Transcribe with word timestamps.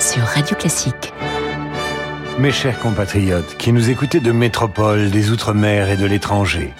Sur 0.00 0.22
Radio 0.22 0.54
Classique. 0.54 1.14
Mes 2.38 2.52
chers 2.52 2.78
compatriotes 2.78 3.56
qui 3.56 3.72
nous 3.72 3.88
écoutez 3.88 4.20
de 4.20 4.32
métropole, 4.32 5.08
des 5.08 5.30
Outre-mer 5.30 5.88
et 5.88 5.96
de 5.96 6.04
l'étranger, 6.04 6.74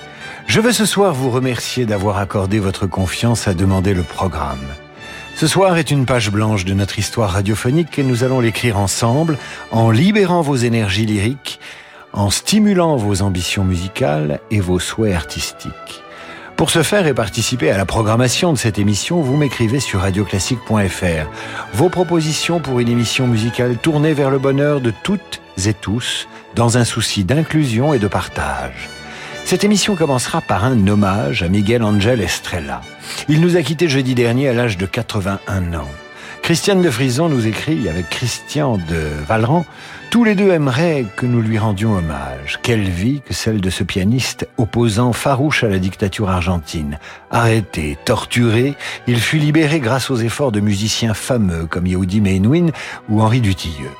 je 0.47 0.61
veux 0.61 0.73
ce 0.73 0.85
soir 0.85 1.15
vous 1.15 1.31
remercier 1.31 1.87
d'avoir 1.87 2.19
accordé 2.19 2.59
votre 2.59 2.87
confiance 2.87 3.49
à 3.49 3.55
demander 3.55 3.95
le 3.95 4.03
programme. 4.03 4.67
Ce 5.37 5.47
soir 5.47 5.79
est 5.79 5.91
une 5.91 6.05
page 6.05 6.31
blanche 6.31 6.67
de 6.67 6.75
notre 6.75 6.99
histoire 6.99 7.31
radiophonique 7.31 7.99
et 7.99 8.03
nous 8.03 8.25
allons 8.25 8.41
l'écrire 8.41 8.77
ensemble 8.77 9.39
en 9.71 9.91
libérant 9.91 10.43
vos 10.43 10.57
énergies 10.57 11.07
lyriques, 11.07 11.61
en 12.13 12.29
stimulant 12.29 12.97
vos 12.97 13.23
ambitions 13.23 13.65
musicales 13.65 14.41
et 14.51 14.61
vos 14.61 14.81
souhaits 14.81 15.17
artistiques. 15.17 16.03
Pour 16.59 16.71
ce 16.71 16.83
faire 16.83 17.07
et 17.07 17.15
participer 17.15 17.71
à 17.71 17.77
la 17.77 17.87
programmation 17.87 18.53
de 18.53 18.59
cette 18.59 18.81
émission, 18.81 19.21
vous 19.21 19.37
m'écrivez 19.37 19.79
sur 19.79 20.01
radioclassique.fr. 20.01 21.31
Vos 21.73 21.89
propositions 21.89 22.59
pour 22.59 22.81
une 22.81 22.89
émission 22.89 23.29
musicale 23.29 23.77
tournée 23.77 24.13
vers 24.13 24.29
le 24.29 24.41
bonheur 24.41 24.81
de 24.81 24.93
toutes 25.05 25.41
et 25.65 25.73
tous, 25.73 26.27
dans 26.57 26.77
un 26.77 26.83
souci 26.83 27.23
d'inclusion 27.23 27.95
et 27.95 28.01
de 28.01 28.09
partage. 28.09 28.89
Cette 29.45 29.63
émission 29.63 29.95
commencera 29.95 30.41
par 30.41 30.65
un 30.65 30.85
hommage 30.89 31.45
à 31.45 31.49
Miguel 31.49 31.85
Angel 31.85 32.21
Estrella. 32.21 32.81
Il 33.29 33.41
nous 33.41 33.57
a 33.57 33.63
quittés 33.63 33.89
jeudi 33.89 34.17
dernier 34.17 34.49
à 34.49 34.53
l'âge 34.53 34.77
de 34.77 34.87
81 34.87 35.75
ans. 35.75 35.89
Christiane 36.43 36.83
de 36.83 36.91
Frison 36.91 37.29
nous 37.29 37.47
écrit 37.47 37.89
avec 37.89 38.11
Christian 38.11 38.79
de 38.79 39.01
Valran 39.29 39.65
tous 40.11 40.25
les 40.25 40.35
deux 40.35 40.51
aimeraient 40.51 41.05
que 41.17 41.27
nous 41.27 41.43
lui 41.43 41.59
rendions 41.59 41.97
hommage. 41.97 42.59
Quelle 42.63 42.89
vie 42.89 43.21
que 43.21 43.35
celle 43.35 43.61
de 43.61 43.69
ce 43.69 43.85
pianiste 43.85 44.49
opposant 44.57 45.13
farouche 45.13 45.65
à 45.65 45.69
la 45.69 45.79
dictature 45.79 46.31
argentine. 46.31 46.99
Arrêté, 47.31 47.99
torturé, 48.05 48.75
il 49.07 49.21
fut 49.21 49.39
libéré 49.39 49.81
grâce 49.81 50.11
aux 50.11 50.17
efforts 50.17 50.53
de 50.53 50.61
musiciens 50.61 51.15
fameux 51.15 51.67
comme 51.67 51.87
Yehudi 51.87 52.21
Menuhin 52.21 52.69
ou 53.09 53.21
Henri 53.21 53.41
Dutilleux. 53.41 53.91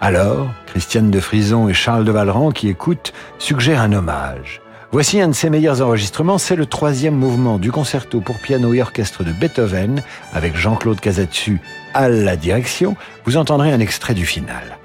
Alors, 0.00 0.48
Christiane 0.66 1.10
de 1.10 1.20
Frison 1.20 1.68
et 1.68 1.74
Charles 1.74 2.04
de 2.04 2.12
Valran, 2.12 2.52
qui 2.52 2.68
écoutent, 2.68 3.12
suggèrent 3.38 3.82
un 3.82 3.92
hommage. 3.92 4.60
Voici 4.92 5.20
un 5.20 5.28
de 5.28 5.34
ses 5.34 5.50
meilleurs 5.50 5.82
enregistrements, 5.82 6.38
c'est 6.38 6.56
le 6.56 6.66
troisième 6.66 7.14
mouvement 7.14 7.58
du 7.58 7.70
concerto 7.72 8.20
pour 8.20 8.38
piano 8.38 8.72
et 8.74 8.82
orchestre 8.82 9.24
de 9.24 9.32
Beethoven, 9.32 10.02
avec 10.32 10.56
Jean-Claude 10.56 11.00
Casatsu 11.00 11.60
à 11.94 12.08
la 12.08 12.36
direction. 12.36 12.96
Vous 13.24 13.36
entendrez 13.36 13.72
un 13.72 13.80
extrait 13.80 14.14
du 14.14 14.26
final. 14.26 14.79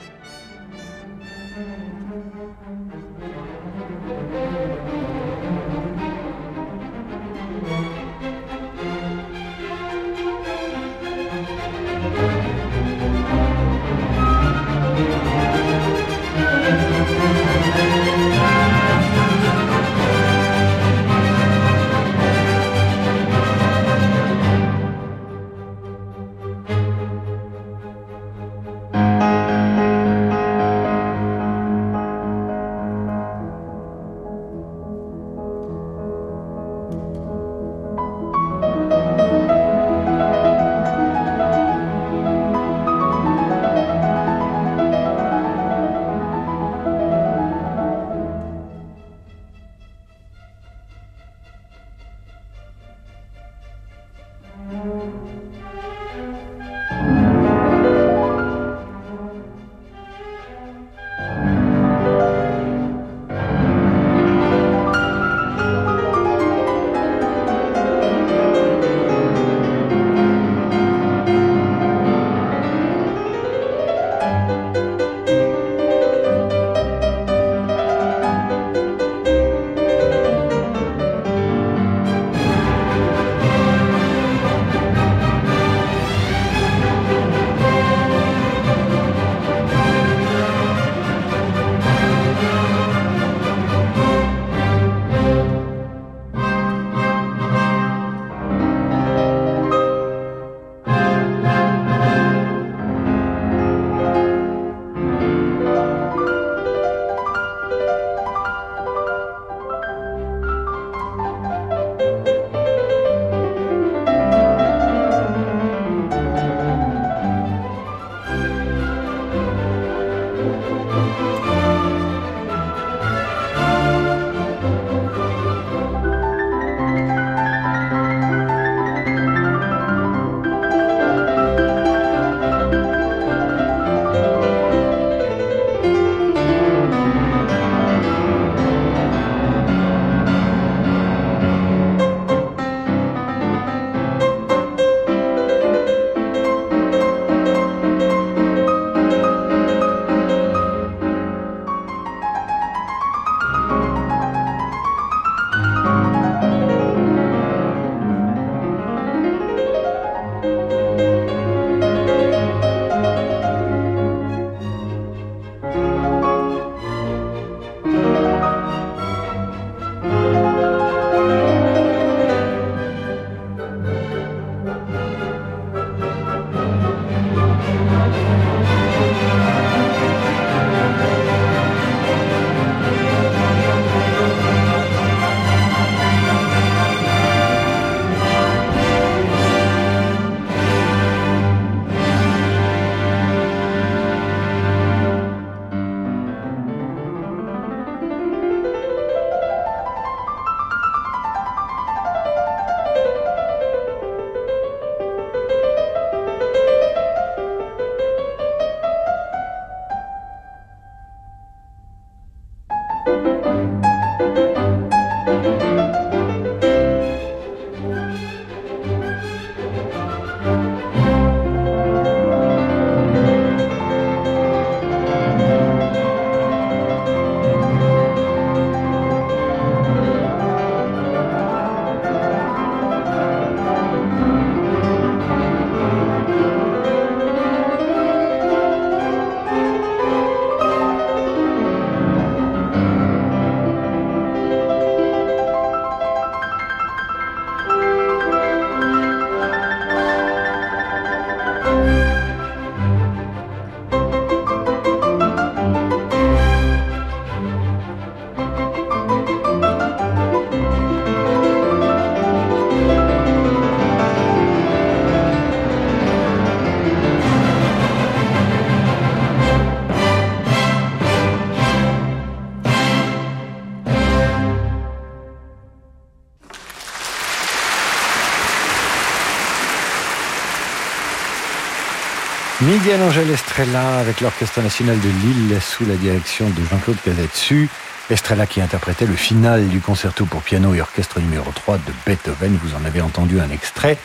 Miguel 282.95 283.09
Angel 283.09 283.29
Estrella 283.29 283.99
avec 283.99 284.21
l'Orchestre 284.21 284.61
National 284.61 284.97
de 284.97 285.09
Lille 285.09 285.61
sous 285.61 285.85
la 285.85 285.95
direction 285.95 286.49
de 286.49 286.63
Jean-Claude 286.63 286.95
Cazetsu. 287.03 287.69
Estrella 288.09 288.45
qui 288.45 288.61
interprétait 288.61 289.05
le 289.05 289.15
final 289.15 289.67
du 289.67 289.81
concerto 289.81 290.23
pour 290.23 290.41
piano 290.41 290.73
et 290.73 290.79
orchestre 290.79 291.19
numéro 291.19 291.51
3 291.51 291.77
de 291.77 291.91
Beethoven. 292.05 292.57
Vous 292.63 292.73
en 292.73 292.85
avez 292.85 293.01
entendu 293.01 293.41
un 293.41 293.49
extrait. 293.49 293.97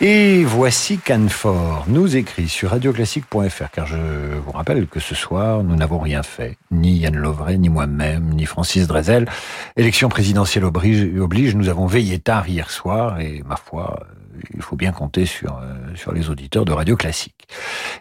Et 0.00 0.44
voici 0.44 0.96
Canfort 0.96 1.84
nous 1.88 2.16
écrit 2.16 2.48
sur 2.48 2.70
radioclassique.fr, 2.70 3.70
car 3.70 3.86
je 3.86 3.98
vous 4.42 4.52
rappelle 4.52 4.86
que 4.86 5.00
ce 5.00 5.14
soir, 5.14 5.62
nous 5.62 5.76
n'avons 5.76 5.98
rien 5.98 6.22
fait, 6.22 6.56
ni 6.70 6.96
Yann 6.96 7.16
Lovray, 7.16 7.58
ni 7.58 7.68
moi-même, 7.68 8.30
ni 8.30 8.46
Francis 8.46 8.86
Drezel. 8.86 9.28
Élection 9.76 10.08
présidentielle 10.08 10.64
oblige, 10.64 11.20
oblige, 11.20 11.54
nous 11.54 11.68
avons 11.68 11.86
veillé 11.86 12.18
tard 12.18 12.48
hier 12.48 12.70
soir, 12.70 13.20
et 13.20 13.42
ma 13.46 13.56
foi, 13.56 14.06
il 14.54 14.62
faut 14.62 14.76
bien 14.76 14.92
compter 14.92 15.26
sur, 15.26 15.58
euh, 15.58 15.94
sur 15.96 16.12
les 16.12 16.30
auditeurs 16.30 16.64
de 16.64 16.72
Radio 16.72 16.96
Classique. 16.96 17.35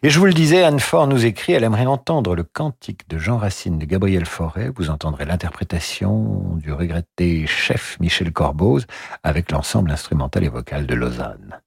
Et 0.05 0.11
je 0.11 0.19
vous 0.19 0.27
le 0.27 0.33
disais, 0.33 0.61
Anne 0.61 0.79
Fort 0.79 1.07
nous 1.07 1.25
écrit, 1.25 1.53
elle 1.53 1.63
aimerait 1.63 1.87
entendre 1.87 2.35
le 2.35 2.43
cantique 2.43 3.09
de 3.09 3.17
Jean 3.17 3.37
Racine 3.37 3.79
de 3.79 3.85
Gabriel 3.85 4.27
Fauré. 4.27 4.69
Vous 4.75 4.91
entendrez 4.91 5.25
l'interprétation 5.25 6.57
du 6.57 6.71
regretté 6.71 7.47
chef 7.47 7.99
Michel 7.99 8.31
Corboz 8.31 8.85
avec 9.23 9.51
l'ensemble 9.51 9.89
instrumental 9.89 10.43
et 10.43 10.49
vocal 10.49 10.85
de 10.85 10.93
Lausanne. 10.93 11.59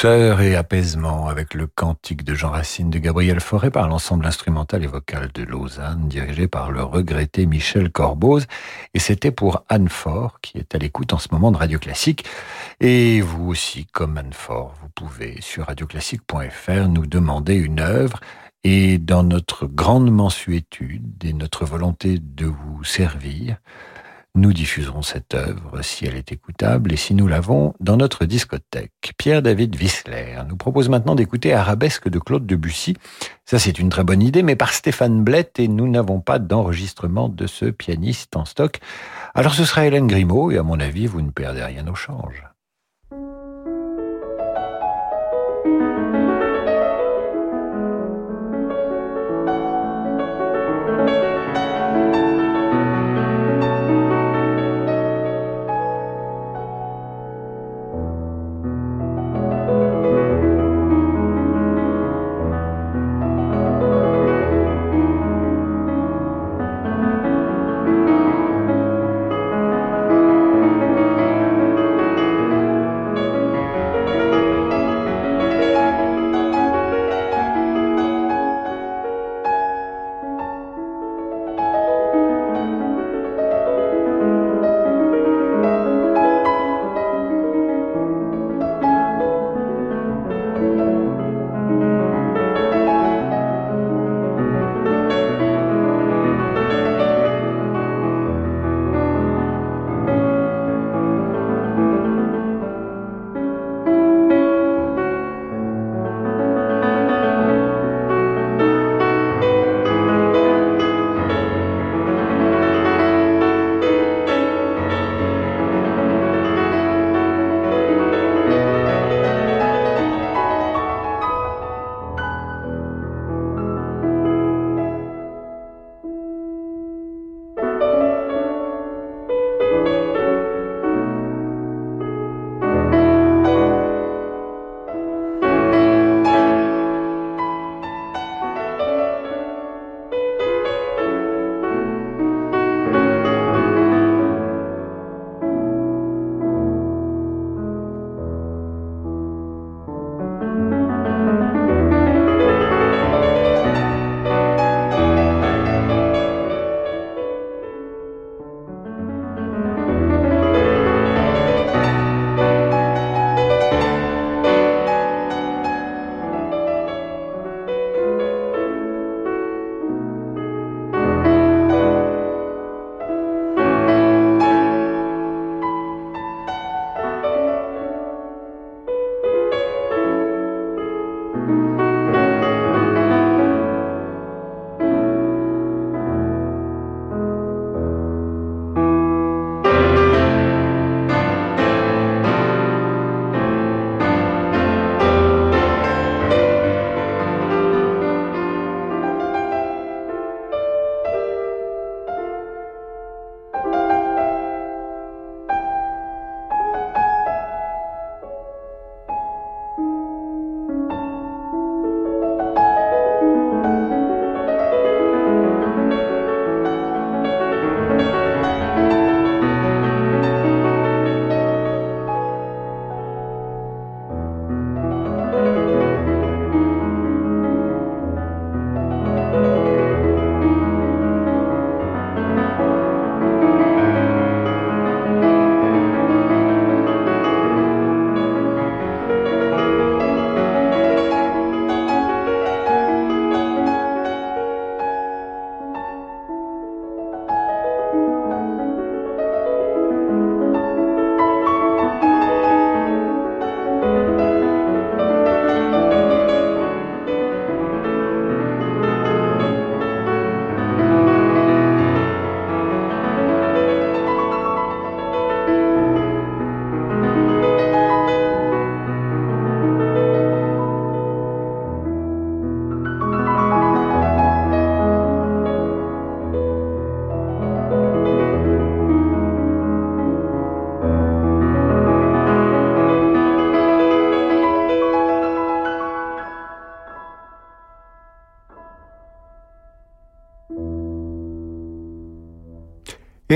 Douceur 0.00 0.40
et 0.40 0.56
apaisement 0.56 1.28
avec 1.28 1.52
le 1.52 1.66
cantique 1.66 2.24
de 2.24 2.34
Jean 2.34 2.48
Racine 2.48 2.88
de 2.88 2.98
Gabriel 2.98 3.38
Fauré 3.38 3.70
par 3.70 3.86
l'ensemble 3.86 4.24
instrumental 4.24 4.82
et 4.82 4.86
vocal 4.86 5.28
de 5.34 5.42
Lausanne 5.42 6.08
dirigé 6.08 6.48
par 6.48 6.70
le 6.70 6.82
regretté 6.82 7.44
Michel 7.44 7.92
Corboz 7.92 8.46
et 8.94 8.98
c'était 8.98 9.30
pour 9.30 9.62
Anne 9.68 9.90
Fort 9.90 10.40
qui 10.40 10.56
est 10.56 10.74
à 10.74 10.78
l'écoute 10.78 11.12
en 11.12 11.18
ce 11.18 11.28
moment 11.32 11.52
de 11.52 11.58
Radio 11.58 11.78
Classique. 11.78 12.24
Et 12.80 13.20
vous 13.20 13.46
aussi 13.48 13.84
comme 13.92 14.16
Anne 14.16 14.32
Fort 14.32 14.72
vous 14.80 14.88
pouvez 14.88 15.36
sur 15.42 15.66
radioclassique.fr 15.66 16.88
nous 16.88 17.04
demander 17.06 17.56
une 17.56 17.80
œuvre. 17.80 18.20
Et 18.64 18.96
dans 18.96 19.22
notre 19.22 19.66
grande 19.66 20.10
mensuétude 20.10 21.22
et 21.24 21.34
notre 21.34 21.66
volonté 21.66 22.18
de 22.18 22.46
vous 22.46 22.84
servir 22.84 23.58
nous 24.34 24.52
diffuserons 24.52 25.02
cette 25.02 25.34
œuvre 25.34 25.82
si 25.82 26.06
elle 26.06 26.14
est 26.14 26.32
écoutable 26.32 26.92
et 26.92 26.96
si 26.96 27.14
nous 27.14 27.26
l'avons 27.26 27.74
dans 27.80 27.96
notre 27.96 28.24
discothèque. 28.24 29.12
Pierre-David 29.18 29.74
Wissler 29.76 30.38
nous 30.48 30.56
propose 30.56 30.88
maintenant 30.88 31.14
d'écouter 31.14 31.52
Arabesque 31.52 32.08
de 32.08 32.18
Claude 32.18 32.46
Debussy. 32.46 32.96
Ça, 33.44 33.58
c'est 33.58 33.78
une 33.78 33.88
très 33.88 34.04
bonne 34.04 34.22
idée, 34.22 34.42
mais 34.42 34.56
par 34.56 34.72
Stéphane 34.72 35.24
Blett 35.24 35.58
et 35.58 35.68
nous 35.68 35.88
n'avons 35.88 36.20
pas 36.20 36.38
d'enregistrement 36.38 37.28
de 37.28 37.46
ce 37.46 37.66
pianiste 37.66 38.36
en 38.36 38.44
stock. 38.44 38.78
Alors 39.34 39.54
ce 39.54 39.64
sera 39.64 39.86
Hélène 39.86 40.06
Grimaud 40.06 40.50
et 40.50 40.58
à 40.58 40.62
mon 40.62 40.78
avis, 40.78 41.06
vous 41.06 41.22
ne 41.22 41.30
perdez 41.30 41.62
rien 41.62 41.86
au 41.88 41.94
change. 41.94 42.49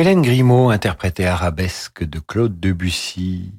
Hélène 0.04 0.20
Grimaud 0.20 0.68
interprétait 0.68 1.25
Arabesque 1.25 2.04
de 2.04 2.18
Claude 2.18 2.61
Debussy. 2.61 3.54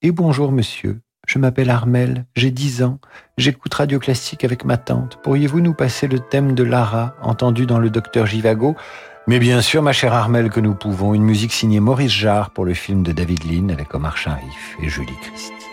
Et 0.00 0.10
bonjour 0.10 0.50
monsieur. 0.50 1.00
Je 1.28 1.38
m'appelle 1.38 1.68
Armel, 1.68 2.24
j'ai 2.34 2.50
10 2.50 2.82
ans, 2.82 2.98
j'écoute 3.36 3.74
Radio 3.74 3.98
Classique 3.98 4.42
avec 4.42 4.64
ma 4.64 4.78
tante. 4.78 5.18
Pourriez-vous 5.22 5.60
nous 5.60 5.74
passer 5.74 6.08
le 6.08 6.18
thème 6.18 6.54
de 6.54 6.62
Lara, 6.62 7.14
entendu 7.20 7.66
dans 7.66 7.78
le 7.78 7.90
Docteur 7.90 8.24
Givago? 8.24 8.74
Mais 9.26 9.38
bien 9.38 9.60
sûr, 9.60 9.82
ma 9.82 9.92
chère 9.92 10.14
Armel, 10.14 10.48
que 10.48 10.60
nous 10.60 10.74
pouvons. 10.74 11.12
Une 11.12 11.24
musique 11.24 11.52
signée 11.52 11.80
Maurice 11.80 12.10
Jarre 12.10 12.52
pour 12.52 12.64
le 12.64 12.72
film 12.72 13.02
de 13.02 13.12
David 13.12 13.44
Lean 13.44 13.68
avec 13.68 13.92
Omar 13.92 14.16
Sharif 14.16 14.78
et 14.82 14.88
Julie 14.88 15.12
Christie. 15.20 15.65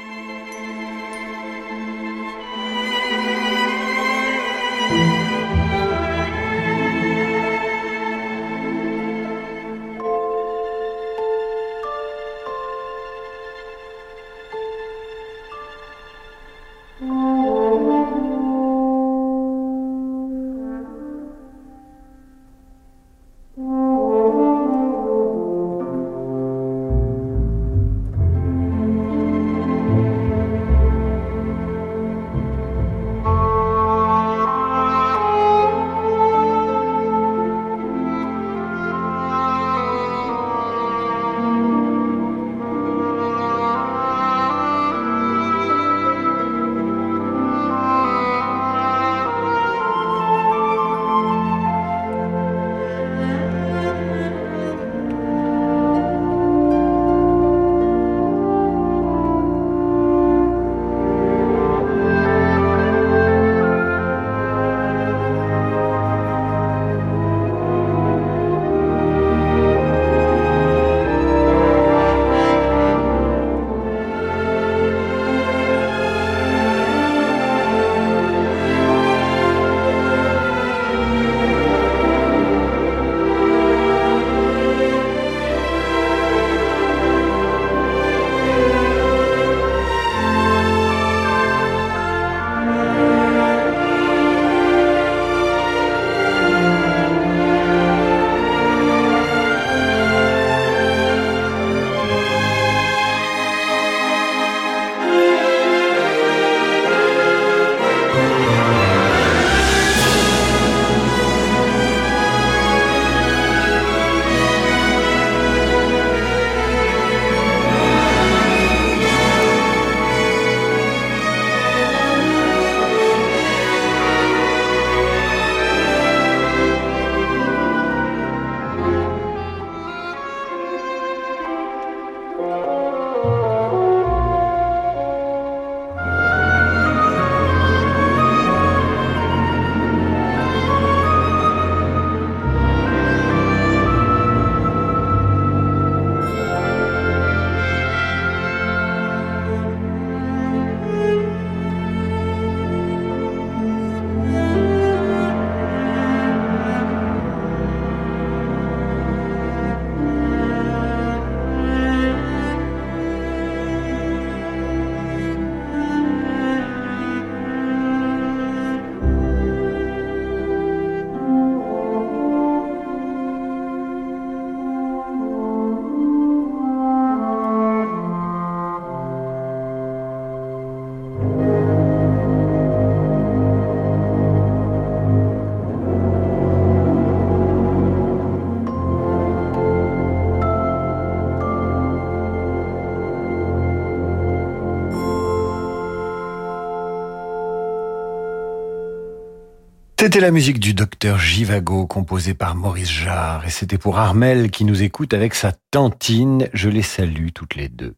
C'était 200.03 200.19
la 200.19 200.31
musique 200.31 200.59
du 200.59 200.73
docteur 200.73 201.17
Givago 201.17 201.87
composée 201.87 202.33
par 202.33 202.55
Maurice 202.55 202.91
Jarre 202.91 203.45
et 203.45 203.49
c'était 203.49 203.77
pour 203.77 203.99
Armel 203.99 204.51
qui 204.51 204.65
nous 204.65 204.83
écoute 204.83 205.13
avec 205.13 205.33
sa 205.33 205.53
tantine. 205.71 206.49
Je 206.51 206.67
les 206.67 206.81
salue 206.81 207.29
toutes 207.33 207.55
les 207.55 207.69
deux. 207.69 207.95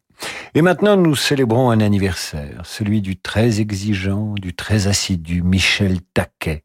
Et 0.54 0.62
maintenant, 0.62 0.96
nous 0.96 1.16
célébrons 1.16 1.68
un 1.68 1.80
anniversaire, 1.80 2.60
celui 2.62 3.02
du 3.02 3.16
très 3.16 3.60
exigeant, 3.60 4.34
du 4.34 4.54
très 4.54 4.86
assidu 4.86 5.42
Michel 5.42 5.98
Taquet. 6.14 6.62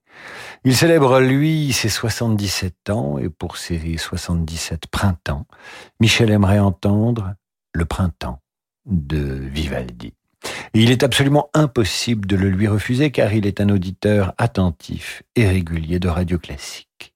Il 0.63 0.75
célèbre, 0.75 1.19
lui, 1.19 1.73
ses 1.73 1.89
77 1.89 2.91
ans 2.91 3.17
et 3.17 3.29
pour 3.29 3.57
ses 3.57 3.97
77 3.97 4.85
printemps, 4.91 5.47
Michel 5.99 6.29
aimerait 6.29 6.59
entendre 6.59 7.33
le 7.73 7.85
printemps 7.85 8.43
de 8.85 9.17
Vivaldi. 9.51 10.13
Il 10.73 10.91
est 10.91 11.03
absolument 11.03 11.49
impossible 11.53 12.25
de 12.25 12.35
le 12.35 12.49
lui 12.49 12.67
refuser 12.67 13.11
car 13.11 13.33
il 13.33 13.45
est 13.45 13.61
un 13.61 13.69
auditeur 13.69 14.33
attentif 14.37 15.23
et 15.35 15.47
régulier 15.47 15.99
de 15.99 16.07
radio 16.07 16.37
classique. 16.37 17.13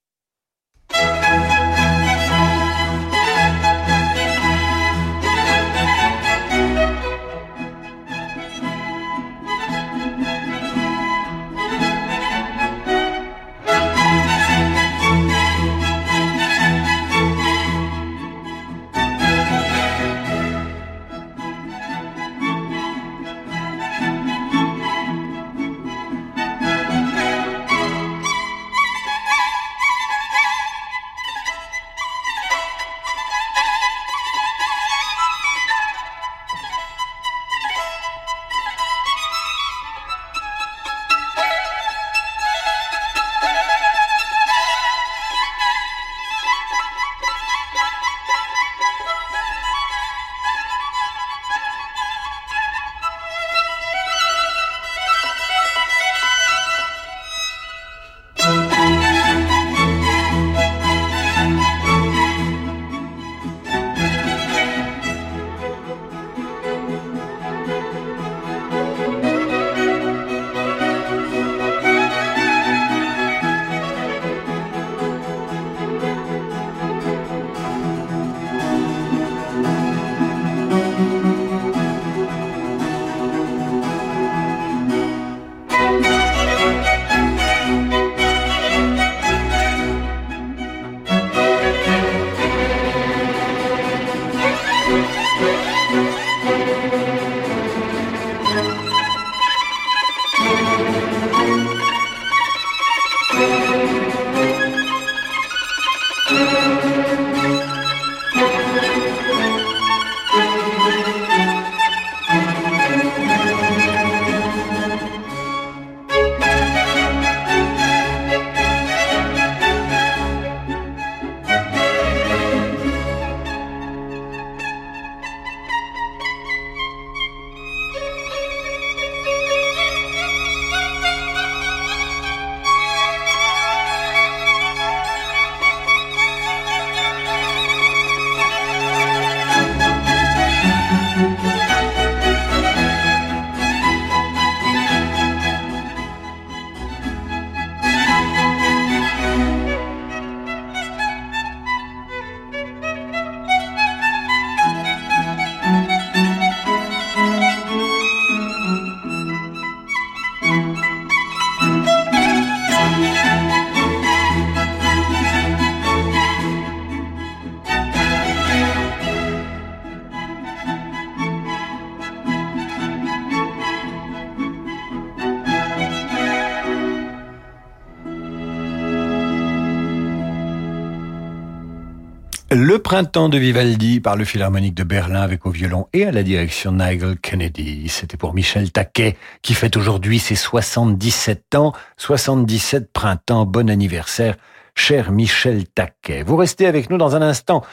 Printemps 182.96 183.28
de 183.28 183.38
Vivaldi 183.38 184.00
par 184.00 184.16
le 184.16 184.24
Philharmonique 184.24 184.74
de 184.74 184.86
Berlin 184.86 185.20
avec 185.20 185.46
au 185.46 185.50
violon 185.50 185.90
et 185.92 186.06
à 186.06 186.14
la 186.14 186.24
direction 186.24 186.72
Nigel 186.72 187.18
Kennedy. 187.22 187.90
C'était 187.90 188.16
pour 188.16 188.34
Michel 188.34 188.72
Taquet 188.72 189.18
qui 189.42 189.54
fête 189.54 189.76
aujourd'hui 189.76 190.18
ses 190.18 190.36
77 190.36 191.56
ans. 191.56 191.74
77 191.98 192.94
printemps, 192.94 193.46
bon 193.46 193.70
anniversaire, 193.70 194.38
cher 194.76 195.12
Michel 195.12 195.68
Taquet. 195.68 196.24
Vous 196.24 196.38
restez 196.38 196.68
avec 196.68 196.90
nous 196.90 196.98
dans 196.98 197.18
un 197.18 197.22
instant. 197.22 197.66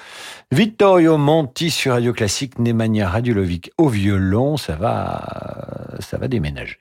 Vittorio 0.51 1.17
Monti 1.19 1.71
sur 1.71 1.93
Radio 1.93 2.13
Classique, 2.13 2.59
Nemanja 2.59 3.09
Radjulovic 3.09 3.71
au 3.79 3.89
violon, 3.89 4.57
ça 4.57 4.75
va, 4.75 5.95
ça 6.01 6.19
va 6.19 6.27
déménager. 6.27 6.81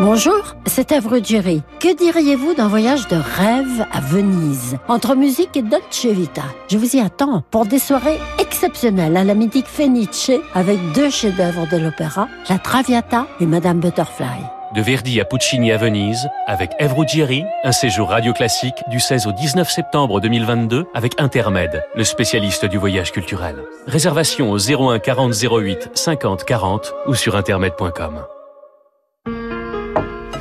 Bonjour, 0.00 0.54
c'est 0.66 0.92
Jerry. 1.24 1.60
Que 1.80 1.92
diriez-vous 1.92 2.54
d'un 2.54 2.68
voyage 2.68 3.08
de 3.08 3.16
rêve 3.16 3.84
à 3.90 4.00
Venise, 4.00 4.76
entre 4.86 5.16
musique 5.16 5.56
et 5.56 5.62
Dolce 5.62 6.06
Vita 6.06 6.44
Je 6.70 6.78
vous 6.78 6.94
y 6.94 7.00
attends 7.00 7.42
pour 7.50 7.66
des 7.66 7.80
soirées 7.80 8.20
exceptionnelles 8.38 9.16
à 9.16 9.24
la 9.24 9.34
mythique 9.34 9.66
Fenice 9.66 10.30
avec 10.54 10.78
deux 10.94 11.10
chefs-d'œuvre 11.10 11.66
de 11.68 11.78
l'opéra, 11.78 12.28
La 12.48 12.58
Traviata 12.58 13.26
et 13.40 13.46
Madame 13.46 13.80
Butterfly. 13.80 14.38
De 14.72 14.82
Verdi 14.82 15.20
à 15.20 15.24
Puccini 15.24 15.72
à 15.72 15.78
Venise, 15.78 16.28
avec 16.46 16.70
Ève 16.78 16.94
Ruggieri, 16.94 17.42
un 17.64 17.72
séjour 17.72 18.10
radio 18.10 18.32
classique 18.32 18.76
du 18.90 19.00
16 19.00 19.26
au 19.26 19.32
19 19.32 19.68
septembre 19.68 20.20
2022 20.20 20.86
avec 20.94 21.20
Intermed, 21.20 21.82
le 21.96 22.04
spécialiste 22.04 22.66
du 22.66 22.78
voyage 22.78 23.10
culturel. 23.10 23.56
Réservation 23.88 24.52
au 24.52 24.58
01 24.58 25.00
40 25.00 25.32
08 25.32 25.90
50 25.94 26.44
40 26.44 26.94
ou 27.08 27.14
sur 27.16 27.34
intermed.com. 27.34 28.20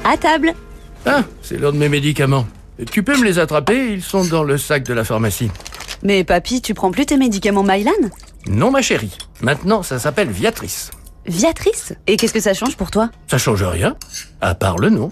À 0.10 0.16
table. 0.16 0.54
Ah, 1.06 1.24
c'est 1.42 1.58
l'heure 1.58 1.74
de 1.74 1.78
mes 1.78 1.90
médicaments. 1.90 2.46
Tu 2.92 3.04
peux 3.04 3.18
me 3.18 3.26
les 3.26 3.40
attraper 3.40 3.92
Ils 3.92 4.02
sont 4.02 4.24
dans 4.24 4.44
le 4.44 4.58
sac 4.58 4.84
de 4.84 4.94
la 4.94 5.04
pharmacie. 5.04 5.52
Mais 6.02 6.24
papy, 6.24 6.62
tu 6.62 6.74
prends 6.74 6.92
plus 6.92 7.06
tes 7.06 7.18
médicaments 7.18 7.64
Mylan? 7.64 7.92
Non, 8.48 8.72
ma 8.72 8.82
chérie. 8.82 9.18
Maintenant, 9.42 9.84
ça 9.84 10.00
s'appelle 10.00 10.30
Viatrice. 10.30 10.92
Viatrice? 11.26 11.94
Et 12.08 12.16
qu'est-ce 12.16 12.34
que 12.34 12.40
ça 12.40 12.54
change 12.54 12.78
pour 12.78 12.90
toi? 12.90 13.10
Ça 13.30 13.38
change 13.38 13.64
rien, 13.64 13.98
à 14.40 14.56
part 14.56 14.78
le 14.78 14.90
nom. 14.90 15.10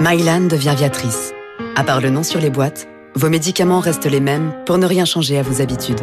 Mylan 0.00 0.48
devient 0.48 0.74
Viatrice. 0.76 1.32
À 1.76 1.84
part 1.84 2.00
le 2.00 2.10
nom 2.10 2.24
sur 2.24 2.40
les 2.40 2.50
boîtes, 2.50 2.88
vos 3.14 3.28
médicaments 3.28 3.80
restent 3.80 4.10
les 4.10 4.20
mêmes 4.20 4.52
pour 4.66 4.78
ne 4.78 4.86
rien 4.86 5.04
changer 5.04 5.38
à 5.38 5.42
vos 5.42 5.62
habitudes. 5.62 6.00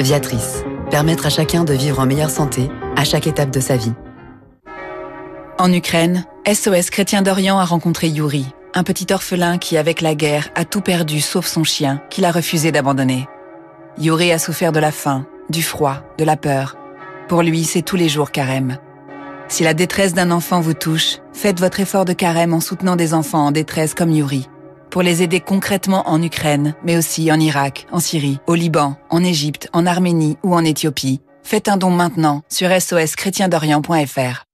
Viatrice. 0.00 0.64
Permettre 0.90 1.26
à 1.26 1.30
chacun 1.30 1.62
de 1.62 1.74
vivre 1.74 2.00
en 2.00 2.06
meilleure 2.06 2.30
santé 2.30 2.70
à 2.96 3.04
chaque 3.04 3.28
étape 3.28 3.50
de 3.50 3.60
sa 3.60 3.76
vie. 3.76 3.92
En 5.58 5.72
Ukraine, 5.72 6.26
SOS 6.46 6.90
Chrétien 6.90 7.22
d'Orient 7.22 7.58
a 7.58 7.64
rencontré 7.64 8.08
Yuri, 8.08 8.44
un 8.74 8.82
petit 8.82 9.10
orphelin 9.10 9.56
qui, 9.56 9.78
avec 9.78 10.02
la 10.02 10.14
guerre, 10.14 10.50
a 10.54 10.66
tout 10.66 10.82
perdu 10.82 11.22
sauf 11.22 11.46
son 11.46 11.64
chien, 11.64 12.02
qu'il 12.10 12.26
a 12.26 12.30
refusé 12.30 12.72
d'abandonner. 12.72 13.26
Yuri 13.98 14.32
a 14.32 14.38
souffert 14.38 14.70
de 14.70 14.80
la 14.80 14.92
faim, 14.92 15.26
du 15.48 15.62
froid, 15.62 16.02
de 16.18 16.24
la 16.24 16.36
peur. 16.36 16.76
Pour 17.26 17.42
lui, 17.42 17.64
c'est 17.64 17.80
tous 17.80 17.96
les 17.96 18.10
jours 18.10 18.32
carême. 18.32 18.76
Si 19.48 19.64
la 19.64 19.72
détresse 19.72 20.12
d'un 20.12 20.30
enfant 20.30 20.60
vous 20.60 20.74
touche, 20.74 21.20
faites 21.32 21.58
votre 21.58 21.80
effort 21.80 22.04
de 22.04 22.12
carême 22.12 22.52
en 22.52 22.60
soutenant 22.60 22.96
des 22.96 23.14
enfants 23.14 23.46
en 23.46 23.50
détresse 23.50 23.94
comme 23.94 24.10
Yuri. 24.10 24.50
Pour 24.90 25.00
les 25.02 25.22
aider 25.22 25.40
concrètement 25.40 26.06
en 26.10 26.22
Ukraine, 26.22 26.74
mais 26.84 26.98
aussi 26.98 27.32
en 27.32 27.40
Irak, 27.40 27.86
en 27.92 28.00
Syrie, 28.00 28.40
au 28.46 28.54
Liban, 28.54 28.96
en 29.08 29.24
Égypte, 29.24 29.70
en 29.72 29.86
Arménie 29.86 30.36
ou 30.42 30.54
en 30.54 30.64
Éthiopie, 30.64 31.22
faites 31.42 31.68
un 31.68 31.78
don 31.78 31.90
maintenant 31.90 32.42
sur 32.50 32.68
soschrétiendorient.fr. 32.78 34.45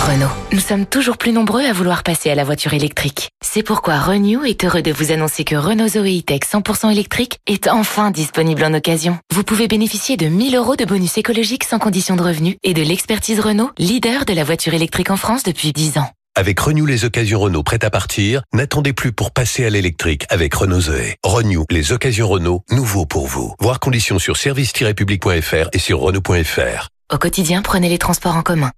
Renault. 0.00 0.30
Nous 0.52 0.60
sommes 0.60 0.86
toujours 0.86 1.18
plus 1.18 1.32
nombreux 1.32 1.62
à 1.62 1.72
vouloir 1.72 2.02
passer 2.02 2.30
à 2.30 2.34
la 2.34 2.42
voiture 2.42 2.72
électrique. 2.72 3.28
C'est 3.44 3.62
pourquoi 3.62 3.98
Renew 3.98 4.44
est 4.44 4.64
heureux 4.64 4.80
de 4.80 4.92
vous 4.92 5.12
annoncer 5.12 5.44
que 5.44 5.56
Renault 5.56 5.88
Zoe 5.88 6.20
E-Tech 6.20 6.40
100% 6.50 6.90
électrique 6.90 7.38
est 7.46 7.68
enfin 7.68 8.10
disponible 8.10 8.64
en 8.64 8.72
occasion. 8.72 9.18
Vous 9.32 9.44
pouvez 9.44 9.68
bénéficier 9.68 10.16
de 10.16 10.26
1000 10.26 10.56
euros 10.56 10.76
de 10.76 10.86
bonus 10.86 11.18
écologique 11.18 11.64
sans 11.64 11.78
condition 11.78 12.16
de 12.16 12.22
revenu 12.22 12.56
et 12.62 12.72
de 12.72 12.82
l'expertise 12.82 13.40
Renault, 13.40 13.70
leader 13.78 14.24
de 14.24 14.32
la 14.32 14.42
voiture 14.42 14.72
électrique 14.72 15.10
en 15.10 15.16
France 15.16 15.42
depuis 15.42 15.72
10 15.72 15.98
ans. 15.98 16.08
Avec 16.34 16.58
Renew 16.58 16.86
les 16.86 17.04
occasions 17.04 17.40
Renault 17.40 17.62
prêtes 17.62 17.84
à 17.84 17.90
partir, 17.90 18.42
n'attendez 18.54 18.94
plus 18.94 19.12
pour 19.12 19.32
passer 19.32 19.66
à 19.66 19.70
l'électrique 19.70 20.24
avec 20.30 20.54
Renault 20.54 20.80
Zoé. 20.80 21.16
Renew 21.24 21.64
les 21.70 21.92
occasions 21.92 22.28
Renault, 22.28 22.62
nouveau 22.70 23.04
pour 23.04 23.26
vous. 23.26 23.54
Voir 23.60 23.80
conditions 23.80 24.18
sur 24.18 24.38
service-public.fr 24.38 25.68
et 25.72 25.78
sur 25.78 26.00
Renault.fr. 26.00 26.88
Au 27.12 27.18
quotidien, 27.18 27.60
prenez 27.60 27.90
les 27.90 27.98
transports 27.98 28.36
en 28.36 28.42
commun. 28.42 28.70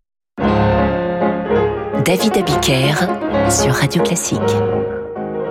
David 2.05 2.37
Abiker 2.37 2.95
sur 3.49 3.73
Radio 3.75 4.03
Classique. 4.03 4.41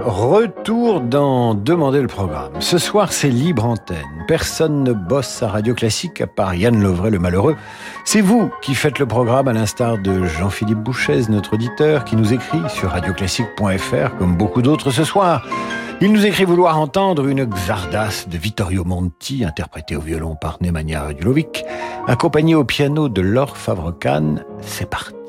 Retour 0.04 1.00
dans 1.00 1.54
Demander 1.54 2.02
le 2.02 2.08
programme. 2.08 2.52
Ce 2.60 2.78
soir, 2.78 3.14
c'est 3.14 3.30
libre 3.30 3.64
antenne. 3.64 4.26
Personne 4.28 4.84
ne 4.84 4.92
bosse 4.92 5.44
à 5.44 5.48
Radio 5.48 5.74
Classique 5.74 6.20
à 6.20 6.28
part 6.28 6.56
Yann 6.56 6.82
Lovray, 6.82 7.12
le 7.12 7.20
malheureux. 7.20 7.56
C'est 8.04 8.20
vous 8.20 8.52
qui 8.62 8.76
faites 8.76 9.00
le 9.00 9.06
programme 9.06 9.48
à 9.48 9.54
l'instar 9.54 9.98
de 9.98 10.26
Jean-Philippe 10.26 10.80
Bouchez, 10.80 11.22
notre 11.30 11.54
auditeur, 11.54 12.04
qui 12.04 12.18
nous 12.18 12.34
écrit 12.34 12.62
sur 12.68 12.90
radioclassique.fr, 12.90 14.18
comme 14.18 14.36
beaucoup 14.36 14.62
d'autres 14.62 14.92
ce 14.92 15.06
soir. 15.06 15.46
Il 16.02 16.12
nous 16.12 16.26
écrit 16.26 16.44
vouloir 16.44 16.80
entendre 16.80 17.28
une 17.28 17.46
Xardas 17.46 18.26
de 18.28 18.38
Vittorio 18.38 18.84
Monti, 18.84 19.46
interprétée 19.46 19.96
au 19.96 20.02
violon 20.02 20.36
par 20.36 20.58
Nemanja 20.60 21.04
Radulovic, 21.04 21.64
accompagnée 22.08 22.56
au 22.56 22.66
piano 22.66 23.08
de 23.08 23.22
Laure 23.22 23.56
Favrecan. 23.56 24.38
C'est 24.62 24.90
parti. 24.90 25.21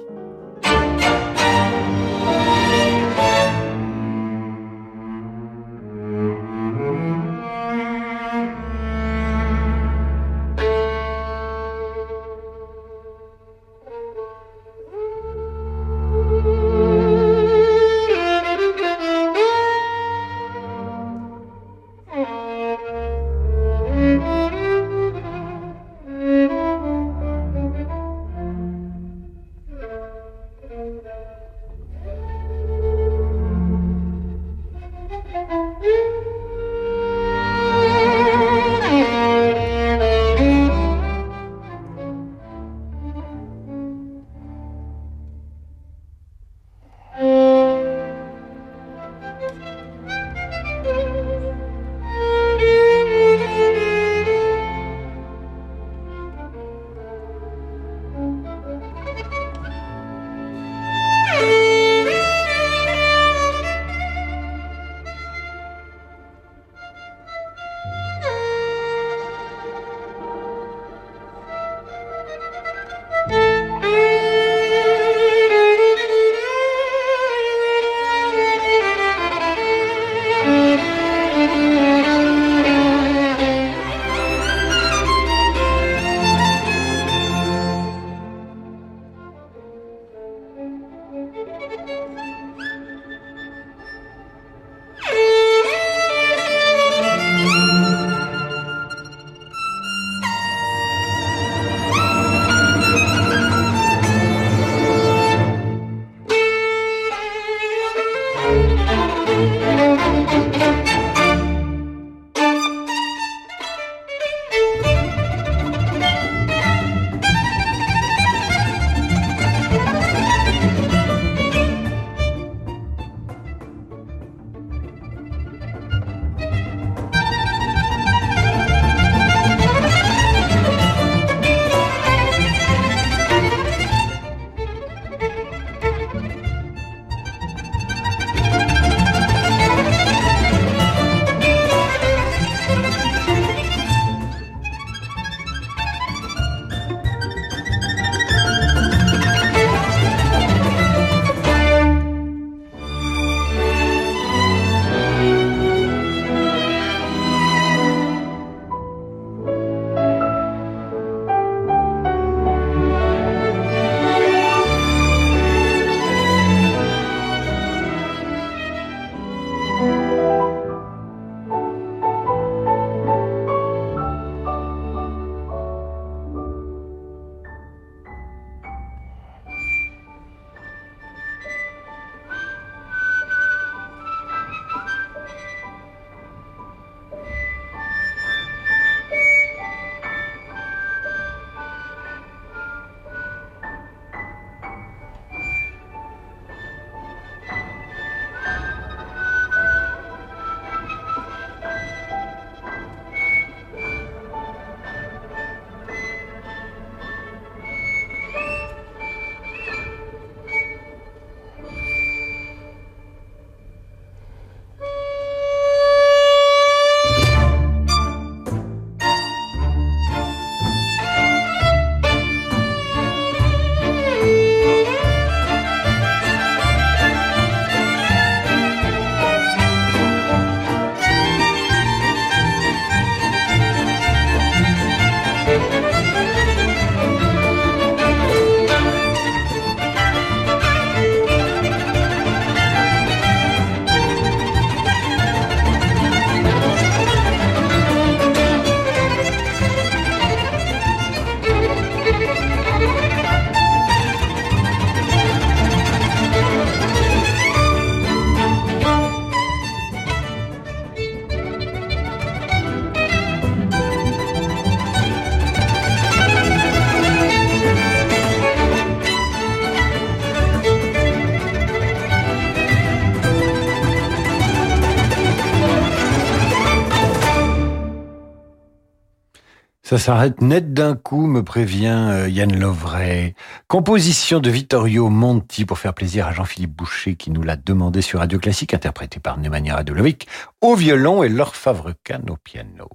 Ça 279.92 279.98
s'arrête 279.98 280.40
net 280.40 280.72
d'un 280.72 280.96
coup, 280.96 281.26
me 281.26 281.42
prévient 281.42 282.08
euh, 282.10 282.26
Yann 282.26 282.58
Lovray. 282.58 283.34
Composition 283.68 284.40
de 284.40 284.48
Vittorio 284.48 285.10
Monti 285.10 285.66
pour 285.66 285.78
faire 285.78 285.92
plaisir 285.92 286.26
à 286.26 286.32
Jean-Philippe 286.32 286.74
Boucher 286.74 287.14
qui 287.14 287.30
nous 287.30 287.42
l'a 287.42 287.56
demandé 287.56 288.00
sur 288.00 288.20
Radio 288.20 288.38
Classique, 288.38 288.72
interprété 288.72 289.20
par 289.20 289.36
Nemanja 289.36 289.74
Radulovic 289.74 290.28
au 290.62 290.76
violon 290.76 291.22
et 291.22 291.28
Laure 291.28 291.54
Favrecan 291.54 292.22
au 292.30 292.36
piano. 292.36 292.88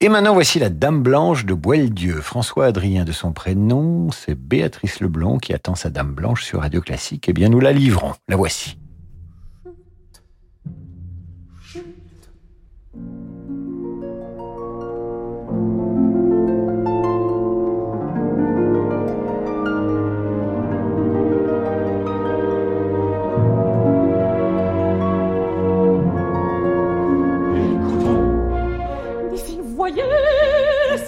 Et 0.00 0.10
maintenant, 0.10 0.34
voici 0.34 0.58
la 0.58 0.68
Dame 0.68 1.02
Blanche 1.02 1.46
de 1.46 1.54
Boieldieu. 1.54 2.20
François 2.20 2.66
Adrien 2.66 3.06
de 3.06 3.12
son 3.12 3.32
prénom, 3.32 4.10
c'est 4.10 4.34
Béatrice 4.34 5.00
Leblond 5.00 5.38
qui 5.38 5.54
attend 5.54 5.76
sa 5.76 5.88
Dame 5.88 6.12
Blanche 6.12 6.44
sur 6.44 6.60
Radio 6.60 6.82
Classique. 6.82 7.24
Eh 7.30 7.32
bien, 7.32 7.48
nous 7.48 7.60
la 7.60 7.72
livrons. 7.72 8.12
La 8.28 8.36
voici. 8.36 8.77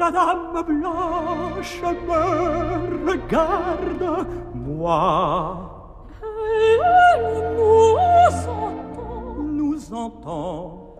la 0.00 0.10
dame 0.10 0.62
blanche 0.66 1.82
me 2.08 3.10
regarde, 3.10 4.04
moi. 4.54 5.76
Elle 6.22 7.54
nous 7.56 7.96
entend. 8.48 9.34
Nous 9.58 9.94
entend. 9.94 10.96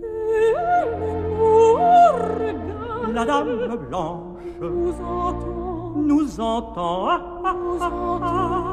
Elle 0.00 0.98
nous 1.38 1.74
regarde. 1.74 3.12
La 3.14 3.24
dame 3.26 3.76
blanche 3.84 4.42
nous 4.60 4.94
entend. 5.00 5.92
Nous 5.94 6.40
entend. 6.40 7.18
Nous 7.54 7.82
entend. 7.82 8.71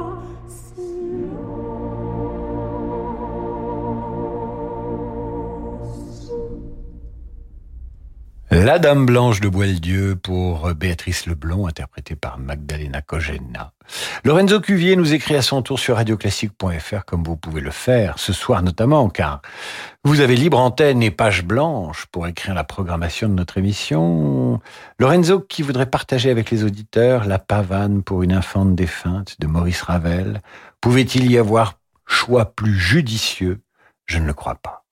La 8.62 8.78
Dame 8.78 9.06
Blanche 9.06 9.40
de 9.40 9.48
Boieldieu 9.48 10.18
pour 10.18 10.68
euh, 10.68 10.74
Béatrice 10.74 11.28
Leblanc, 11.28 11.66
interprétée 11.66 12.18
par 12.18 12.38
Magdalena 12.38 13.02
Cogena. 13.02 13.72
Lorenzo 14.26 14.60
Cuvier 14.60 14.98
nous 14.98 15.14
écrit 15.14 15.38
à 15.38 15.42
son 15.42 15.62
tour 15.62 15.80
sur 15.80 15.96
radioclassique.fr 15.96 17.06
comme 17.06 17.24
vous 17.24 17.38
pouvez 17.38 17.62
le 17.62 17.72
faire, 17.72 18.20
ce 18.20 18.34
soir 18.34 18.62
notamment, 18.62 19.08
car 19.08 19.42
vous 20.04 20.20
avez 20.20 20.36
libre 20.36 20.60
antenne 20.60 21.02
et 21.02 21.10
page 21.10 21.46
blanche 21.46 22.08
pour 22.12 22.28
écrire 22.28 22.54
la 22.54 22.66
programmation 22.66 23.30
de 23.30 23.34
notre 23.34 23.58
émission. 23.58 24.60
Lorenzo 25.00 25.40
qui 25.40 25.62
voudrait 25.62 25.90
partager 25.90 26.30
avec 26.30 26.52
les 26.52 26.66
auditeurs 26.66 27.24
la 27.24 27.40
pavane 27.40 28.04
pour 28.04 28.24
une 28.24 28.34
infante 28.34 28.76
défunte 28.76 29.40
de 29.40 29.48
Maurice 29.48 29.84
Ravel? 29.84 30.42
Pouvait-il 30.82 31.32
y 31.32 31.38
avoir 31.38 31.80
choix 32.06 32.54
plus 32.54 32.78
judicieux? 32.78 33.62
Je 34.06 34.18
ne 34.18 34.26
le 34.26 34.34
crois 34.34 34.56
pas. 34.56 34.84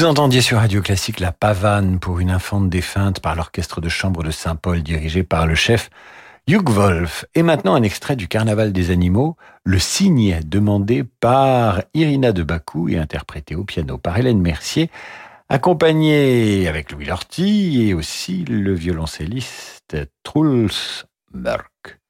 Vous 0.00 0.06
entendiez 0.06 0.40
sur 0.40 0.56
Radio 0.56 0.80
Classique 0.80 1.20
la 1.20 1.30
pavane 1.30 1.98
pour 1.98 2.20
une 2.20 2.30
infante 2.30 2.70
défunte 2.70 3.20
par 3.20 3.36
l'orchestre 3.36 3.82
de 3.82 3.90
chambre 3.90 4.22
de 4.22 4.30
Saint-Paul 4.30 4.82
dirigé 4.82 5.24
par 5.24 5.46
le 5.46 5.54
chef 5.54 5.90
Hugh 6.48 6.70
Wolf. 6.70 7.26
Et 7.34 7.42
maintenant 7.42 7.74
un 7.74 7.82
extrait 7.82 8.16
du 8.16 8.26
Carnaval 8.26 8.72
des 8.72 8.92
animaux, 8.92 9.36
le 9.62 9.78
cygne 9.78 10.40
demandé 10.42 11.04
par 11.04 11.82
Irina 11.92 12.32
de 12.32 12.42
Bakou 12.42 12.88
et 12.88 12.96
interprété 12.96 13.54
au 13.54 13.64
piano 13.64 13.98
par 13.98 14.16
Hélène 14.16 14.40
Mercier, 14.40 14.90
accompagné 15.50 16.66
avec 16.66 16.92
Louis 16.92 17.04
Lorty 17.04 17.86
et 17.86 17.92
aussi 17.92 18.46
le 18.46 18.72
violoncelliste 18.72 19.98
Truls 20.22 21.04
Mörk. 21.34 22.00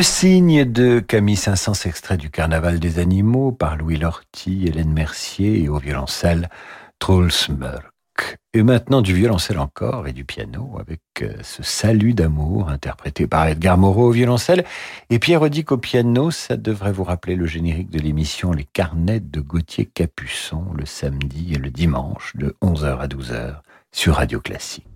Le 0.00 0.04
signe 0.04 0.64
de 0.64 0.98
Camille 0.98 1.36
Saint-Saëns, 1.36 1.84
extrait 1.84 2.16
du 2.16 2.30
Carnaval 2.30 2.80
des 2.80 2.98
animaux 2.98 3.52
par 3.52 3.76
Louis 3.76 3.98
Lorty, 3.98 4.66
Hélène 4.66 4.94
Mercier 4.94 5.62
et 5.62 5.68
au 5.68 5.76
violoncelle 5.76 6.48
Truls 6.98 7.28
Mörk. 7.50 8.38
Et 8.54 8.62
maintenant 8.62 9.02
du 9.02 9.12
violoncelle 9.12 9.58
encore 9.58 10.08
et 10.08 10.14
du 10.14 10.24
piano 10.24 10.78
avec 10.80 11.02
euh, 11.20 11.34
ce 11.42 11.62
Salut 11.62 12.14
d'amour 12.14 12.70
interprété 12.70 13.26
par 13.26 13.46
Edgar 13.46 13.76
Moreau 13.76 14.08
au 14.08 14.10
violoncelle 14.10 14.64
et 15.10 15.18
Pierre 15.18 15.42
Odic 15.42 15.70
au 15.70 15.76
piano. 15.76 16.30
Ça 16.30 16.56
devrait 16.56 16.92
vous 16.92 17.04
rappeler 17.04 17.36
le 17.36 17.44
générique 17.44 17.90
de 17.90 17.98
l'émission 17.98 18.52
Les 18.52 18.64
Carnets 18.64 19.20
de 19.20 19.42
Gauthier 19.42 19.84
Capuçon 19.84 20.64
le 20.78 20.86
samedi 20.86 21.52
et 21.52 21.58
le 21.58 21.68
dimanche 21.68 22.34
de 22.36 22.56
11h 22.62 23.00
à 23.00 23.06
12h 23.06 23.56
sur 23.92 24.14
Radio 24.14 24.40
Classique. 24.40 24.89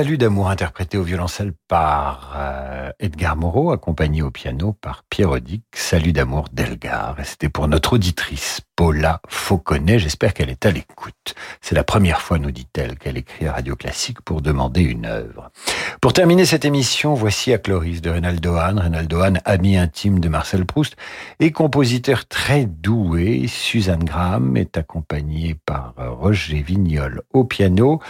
Salut 0.00 0.16
d'amour 0.16 0.48
interprété 0.48 0.96
au 0.96 1.02
violoncelle 1.02 1.52
par 1.68 2.32
euh, 2.34 2.90
Edgar 3.00 3.36
Moreau, 3.36 3.70
accompagné 3.70 4.22
au 4.22 4.30
piano 4.30 4.72
par 4.72 5.04
Pierre 5.10 5.28
Odic. 5.28 5.62
Salut 5.74 6.14
d'amour 6.14 6.46
d'Elgar. 6.50 7.20
Et 7.20 7.24
c'était 7.24 7.50
pour 7.50 7.68
notre 7.68 7.92
auditrice 7.92 8.62
Paula 8.76 9.20
Fauconnet. 9.28 9.98
J'espère 9.98 10.32
qu'elle 10.32 10.48
est 10.48 10.64
à 10.64 10.70
l'écoute. 10.70 11.34
C'est 11.60 11.74
la 11.74 11.84
première 11.84 12.22
fois, 12.22 12.38
nous 12.38 12.50
dit-elle, 12.50 12.96
qu'elle 12.96 13.18
écrit 13.18 13.46
à 13.46 13.52
Radio 13.52 13.76
Classique 13.76 14.22
pour 14.22 14.40
demander 14.40 14.80
une 14.80 15.04
œuvre. 15.04 15.50
Pour 16.00 16.14
terminer 16.14 16.46
cette 16.46 16.64
émission, 16.64 17.12
voici 17.12 17.52
à 17.52 17.58
Cloris 17.58 18.00
de 18.00 18.08
Reynaldo 18.08 18.54
Hahn. 18.54 18.78
Reynaldo 18.78 19.20
Hahn, 19.20 19.42
ami 19.44 19.76
intime 19.76 20.18
de 20.18 20.30
Marcel 20.30 20.64
Proust 20.64 20.96
et 21.40 21.52
compositeur 21.52 22.26
très 22.26 22.64
doué. 22.64 23.48
Suzanne 23.48 24.04
Graham 24.04 24.56
est 24.56 24.78
accompagnée 24.78 25.58
par 25.66 25.92
Roger 25.98 26.62
Vignol 26.62 27.20
au 27.34 27.44
piano. 27.44 28.00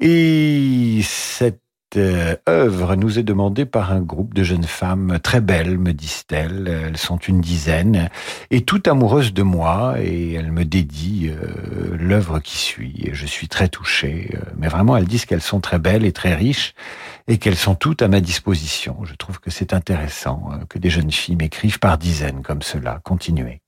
Et 0.00 1.00
cette 1.02 1.60
euh, 1.96 2.36
œuvre 2.48 2.96
nous 2.96 3.18
est 3.18 3.22
demandée 3.22 3.64
par 3.64 3.92
un 3.92 4.00
groupe 4.00 4.34
de 4.34 4.42
jeunes 4.42 4.64
femmes 4.64 5.18
très 5.22 5.40
belles, 5.40 5.78
me 5.78 5.92
disent-elles. 5.92 6.68
Elles 6.68 6.96
sont 6.96 7.18
une 7.18 7.40
dizaine 7.40 8.08
et 8.50 8.62
toutes 8.62 8.88
amoureuses 8.88 9.32
de 9.32 9.42
moi 9.42 9.94
et 10.00 10.32
elles 10.32 10.50
me 10.50 10.64
dédient 10.64 11.32
euh, 11.32 11.96
l'œuvre 11.96 12.40
qui 12.40 12.58
suit. 12.58 13.00
Et 13.04 13.14
je 13.14 13.26
suis 13.26 13.48
très 13.48 13.68
touché. 13.68 14.32
Euh, 14.34 14.40
mais 14.56 14.68
vraiment, 14.68 14.96
elles 14.96 15.06
disent 15.06 15.26
qu'elles 15.26 15.40
sont 15.40 15.60
très 15.60 15.78
belles 15.78 16.04
et 16.04 16.12
très 16.12 16.34
riches 16.34 16.74
et 17.28 17.38
qu'elles 17.38 17.56
sont 17.56 17.76
toutes 17.76 18.02
à 18.02 18.08
ma 18.08 18.20
disposition. 18.20 18.98
Je 19.04 19.14
trouve 19.14 19.38
que 19.38 19.50
c'est 19.50 19.72
intéressant 19.72 20.50
que 20.68 20.78
des 20.78 20.90
jeunes 20.90 21.12
filles 21.12 21.36
m'écrivent 21.36 21.78
par 21.78 21.98
dizaines 21.98 22.42
comme 22.42 22.62
cela. 22.62 23.00
Continuez. 23.04 23.63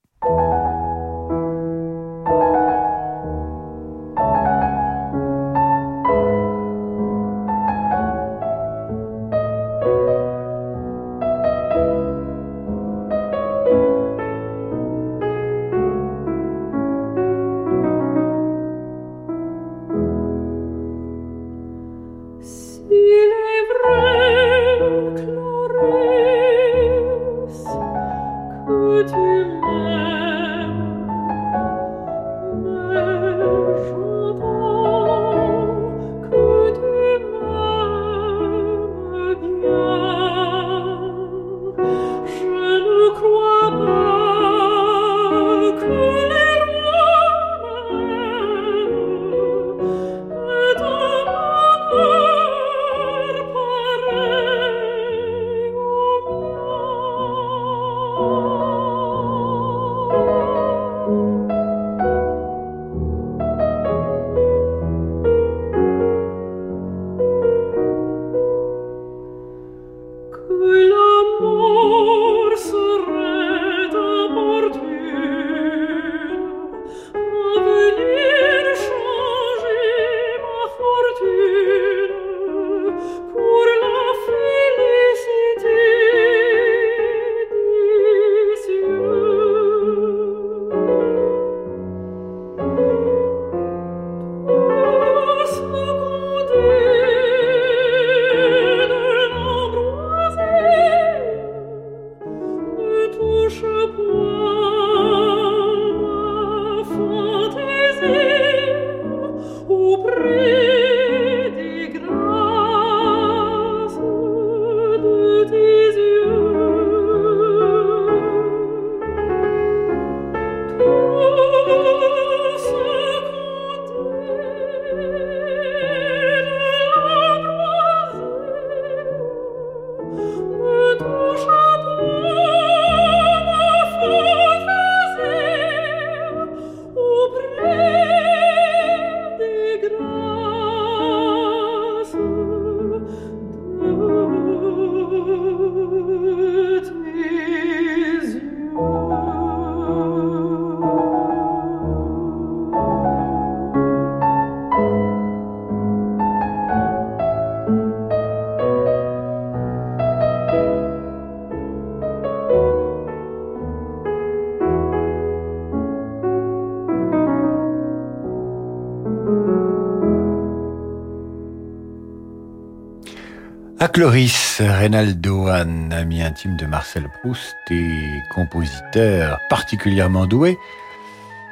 Cloris 173.97 174.61
Reynaldo, 174.61 175.47
un 175.47 175.91
ami 175.91 176.21
intime 176.21 176.55
de 176.55 176.67
Marcel 176.67 177.09
Proust 177.09 177.57
et 177.71 178.23
compositeur 178.35 179.41
particulièrement 179.49 180.27
doué, 180.27 180.59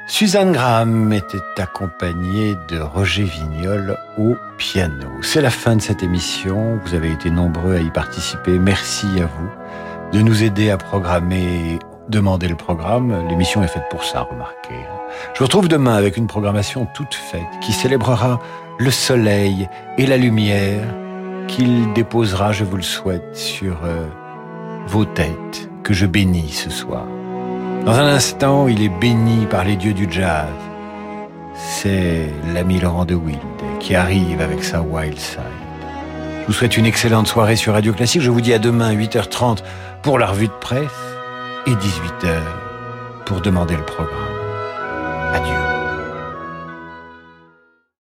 Suzanne 0.06 0.52
Graham 0.52 1.10
était 1.14 1.38
accompagnée 1.56 2.54
de 2.68 2.78
Roger 2.80 3.22
Vignol 3.22 3.96
au 4.18 4.36
piano. 4.58 5.08
C'est 5.22 5.40
la 5.40 5.48
fin 5.48 5.76
de 5.76 5.80
cette 5.80 6.02
émission. 6.02 6.78
Vous 6.84 6.92
avez 6.92 7.12
été 7.12 7.30
nombreux 7.30 7.76
à 7.76 7.80
y 7.80 7.88
participer. 7.88 8.58
Merci 8.58 9.06
à 9.22 9.24
vous 9.24 9.48
de 10.12 10.20
nous 10.20 10.42
aider 10.42 10.68
à 10.68 10.76
programmer, 10.76 11.78
demander 12.10 12.48
le 12.48 12.56
programme. 12.56 13.26
L'émission 13.26 13.62
est 13.62 13.68
faite 13.68 13.88
pour 13.88 14.04
ça, 14.04 14.20
remarquez. 14.20 14.84
Je 15.32 15.38
vous 15.38 15.46
retrouve 15.46 15.68
demain 15.68 15.94
avec 15.94 16.18
une 16.18 16.26
programmation 16.26 16.86
toute 16.92 17.14
faite 17.14 17.40
qui 17.62 17.72
célébrera 17.72 18.38
le 18.78 18.90
soleil 18.90 19.66
et 19.96 20.04
la 20.04 20.18
lumière 20.18 20.84
qu'il 21.54 21.92
déposera, 21.92 22.50
je 22.50 22.64
vous 22.64 22.76
le 22.76 22.82
souhaite, 22.82 23.36
sur 23.36 23.76
euh, 23.84 24.06
vos 24.88 25.04
têtes 25.04 25.70
que 25.84 25.94
je 25.94 26.04
bénis 26.04 26.50
ce 26.50 26.68
soir. 26.68 27.04
Dans 27.86 27.92
un 27.92 28.06
instant, 28.06 28.66
il 28.66 28.82
est 28.82 28.88
béni 28.88 29.46
par 29.46 29.64
les 29.64 29.76
dieux 29.76 29.92
du 29.92 30.10
jazz. 30.10 30.48
C'est 31.54 32.28
l'ami 32.52 32.80
Laurent 32.80 33.04
de 33.04 33.14
Wild 33.14 33.38
qui 33.78 33.94
arrive 33.94 34.40
avec 34.40 34.64
sa 34.64 34.80
Wild 34.80 35.18
Side. 35.18 35.42
Je 36.42 36.46
vous 36.48 36.52
souhaite 36.52 36.76
une 36.76 36.86
excellente 36.86 37.28
soirée 37.28 37.56
sur 37.56 37.74
Radio 37.74 37.92
Classique. 37.92 38.22
Je 38.22 38.30
vous 38.30 38.40
dis 38.40 38.52
à 38.52 38.58
demain 38.58 38.92
8h30 38.92 39.58
pour 40.02 40.18
la 40.18 40.26
revue 40.26 40.48
de 40.48 40.52
presse 40.60 40.90
et 41.66 41.72
18h 41.72 42.40
pour 43.26 43.40
demander 43.40 43.76
le 43.76 43.84
programme. 43.84 44.18
Adieu. 45.32 45.63